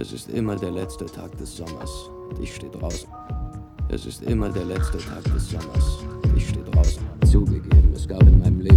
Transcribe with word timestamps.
Es 0.00 0.14
ist 0.14 0.30
immer 0.30 0.56
der 0.56 0.70
letzte 0.70 1.04
Tag 1.04 1.36
des 1.36 1.58
Sommers. 1.58 2.08
Ich 2.40 2.54
stehe 2.54 2.72
draußen. 2.72 3.06
Es 3.90 4.06
ist 4.06 4.22
immer 4.22 4.48
der 4.48 4.64
letzte 4.64 4.96
Tag 4.96 5.22
des 5.24 5.50
Sommers. 5.50 5.98
Ich 6.34 6.48
stehe 6.48 6.64
draußen. 6.64 7.02
Zugegeben, 7.30 7.92
es 7.94 8.08
gab 8.08 8.22
in 8.22 8.38
meinem 8.38 8.60
Leben 8.60 8.69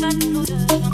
nuda. 0.00 0.85